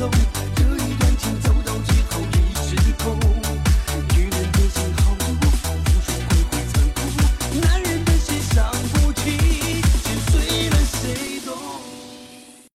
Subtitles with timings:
[0.00, 0.39] so we